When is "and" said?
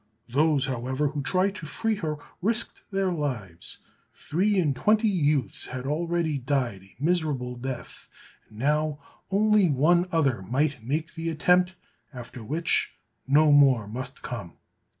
4.59-4.75, 8.49-8.57